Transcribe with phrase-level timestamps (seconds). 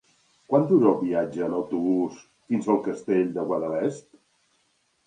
[0.53, 2.17] Quant dura el viatge en autobús
[2.49, 4.11] fins al Castell de Guadalest?